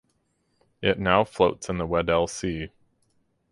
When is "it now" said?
0.81-1.23